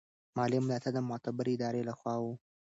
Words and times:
مالي 0.35 0.59
ملاتړ 0.63 0.91
د 0.95 0.99
معتبرې 1.09 1.51
ادارې 1.55 1.81
له 1.89 1.93
خوا 1.99 2.15
و. 2.23 2.25